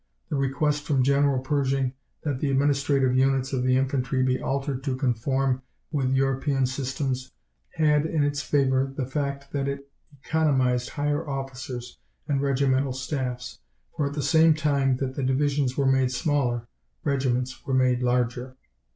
The 0.29 0.35
request 0.35 0.81
from 0.85 1.03
General 1.03 1.37
Pershing 1.43 1.93
that 2.23 2.39
the 2.39 2.49
administrative 2.49 3.15
units 3.15 3.53
of 3.53 3.61
the 3.61 3.77
infantry 3.77 4.23
be 4.23 4.41
altered 4.41 4.83
to 4.83 4.95
conform 4.97 5.61
with 5.91 6.11
European 6.15 6.65
systems 6.65 7.31
had 7.75 8.07
in 8.07 8.23
its 8.23 8.41
favor 8.41 8.91
the 8.97 9.05
fact 9.05 9.51
that 9.51 9.67
it 9.67 9.91
economized 10.25 10.89
higher 10.89 11.29
officers 11.29 11.99
and 12.27 12.41
regimental 12.41 12.93
staffs, 12.93 13.59
for 13.95 14.07
at 14.07 14.13
the 14.15 14.23
same 14.23 14.55
time 14.55 14.97
that 14.97 15.23
divisions 15.23 15.77
were 15.77 15.85
made 15.85 16.11
smaller, 16.11 16.67
regiments 17.03 17.63
were 17.67 17.75
made 17.75 18.01
larger. 18.01 18.55